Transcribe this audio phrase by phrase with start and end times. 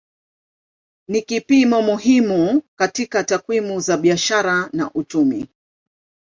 [1.07, 5.47] Ni kipimo muhimu katika takwimu za biashara na uchumi.